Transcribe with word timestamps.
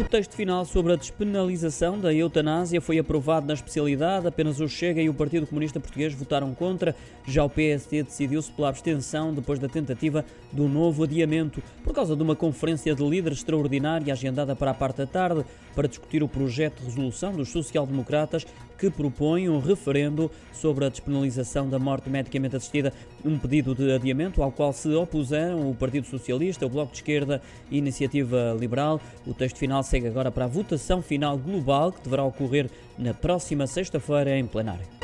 O 0.00 0.04
texto 0.04 0.34
final 0.34 0.64
sobre 0.64 0.94
a 0.94 0.96
despenalização 0.96 2.00
da 2.00 2.10
eutanásia 2.12 2.80
foi 2.80 2.98
aprovado 2.98 3.46
na 3.46 3.52
especialidade. 3.52 4.26
Apenas 4.26 4.58
o 4.58 4.66
Chega 4.66 5.02
e 5.02 5.10
o 5.10 5.14
Partido 5.14 5.46
Comunista 5.46 5.78
Português 5.78 6.14
votaram 6.14 6.54
contra. 6.54 6.96
Já 7.26 7.44
o 7.44 7.50
PSD 7.50 8.04
decidiu-se 8.04 8.50
pela 8.50 8.70
abstenção 8.70 9.34
depois 9.34 9.58
da 9.58 9.68
tentativa 9.68 10.24
do 10.50 10.66
novo 10.66 11.04
adiamento, 11.04 11.62
por 11.84 11.92
causa 11.92 12.16
de 12.16 12.22
uma 12.22 12.34
conferência 12.34 12.94
de 12.94 13.04
líderes 13.04 13.40
extraordinária 13.40 14.10
agendada 14.10 14.56
para 14.56 14.70
a 14.70 14.74
parte 14.74 14.96
da 14.96 15.06
tarde 15.06 15.44
para 15.74 15.86
discutir 15.86 16.22
o 16.22 16.28
projeto 16.28 16.80
de 16.80 16.86
resolução 16.86 17.32
dos 17.32 17.50
social-democratas 17.50 18.46
que 18.78 18.90
propõe 18.90 19.48
um 19.48 19.60
referendo 19.60 20.30
sobre 20.54 20.86
a 20.86 20.88
despenalização 20.88 21.68
da 21.68 21.78
morte 21.78 22.08
medicamente 22.08 22.56
assistida, 22.56 22.92
um 23.22 23.38
pedido 23.38 23.74
de 23.74 23.92
adiamento 23.92 24.42
ao 24.42 24.50
qual 24.50 24.72
se 24.72 24.88
opuseram 24.94 25.70
o 25.70 25.74
Partido 25.74 26.06
Socialista, 26.06 26.64
o 26.64 26.68
Bloco 26.68 26.92
de 26.92 26.98
Esquerda 26.98 27.42
e 27.70 27.74
a 27.74 27.78
Iniciativa 27.78 28.56
Liberal. 28.58 28.98
O 29.26 29.34
texto 29.34 29.58
final 29.58 29.82
segue 29.90 30.06
agora 30.06 30.30
para 30.30 30.44
a 30.44 30.48
votação 30.48 31.02
final 31.02 31.36
global 31.36 31.90
que 31.90 32.00
deverá 32.02 32.22
ocorrer 32.22 32.70
na 32.96 33.12
próxima 33.12 33.66
sexta-feira 33.66 34.38
em 34.38 34.46
plenário. 34.46 34.99